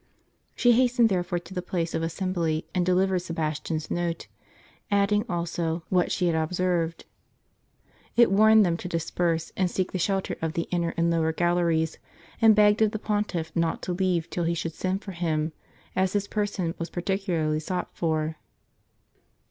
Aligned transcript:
She 0.55 0.71
hastened 0.71 1.09
therefore 1.09 1.37
to 1.37 1.53
the 1.53 1.61
place 1.61 1.93
of 1.93 2.01
assembly 2.01 2.65
and 2.73 2.83
deliv 2.87 3.09
ered 3.09 3.21
Sebastian's 3.21 3.91
note; 3.91 4.25
adding 4.89 5.23
also 5.29 5.83
what 5.89 6.11
she 6.11 6.25
had 6.25 6.35
observed. 6.35 7.05
It 8.17 8.31
wai'ned 8.31 8.63
them 8.65 8.77
to 8.77 8.87
disperse 8.87 9.51
and 9.55 9.69
seek 9.69 9.91
the 9.91 9.99
shelter 9.99 10.37
of 10.41 10.53
the 10.53 10.63
inner 10.71 10.95
and 10.97 11.11
lower 11.11 11.31
galleries; 11.31 11.99
and 12.41 12.55
begged 12.55 12.81
of 12.81 12.93
the 12.93 12.97
Pontiff 12.97 13.55
not 13.55 13.83
to 13.83 13.93
leave 13.93 14.27
till 14.31 14.45
he 14.45 14.55
should 14.55 14.73
send 14.73 15.03
for 15.03 15.11
him, 15.11 15.53
as 15.95 16.13
his 16.13 16.27
person 16.27 16.73
was 16.79 16.89
i^articularly 16.89 17.61
sought 17.61 17.91
for. 17.95 18.37